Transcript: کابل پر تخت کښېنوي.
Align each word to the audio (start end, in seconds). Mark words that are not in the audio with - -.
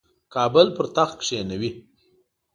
کابل 0.33 0.67
پر 0.75 0.85
تخت 0.95 1.15
کښېنوي. 1.21 1.71